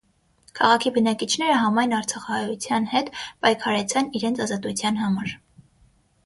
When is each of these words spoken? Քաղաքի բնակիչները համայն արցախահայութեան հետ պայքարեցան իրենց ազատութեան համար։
Քաղաքի 0.59 0.91
բնակիչները 0.93 1.57
համայն 1.63 1.93
արցախահայութեան 1.97 2.87
հետ 2.95 3.13
պայքարեցան 3.45 4.11
իրենց 4.21 4.43
ազատութեան 4.49 4.99
համար։ 5.05 5.37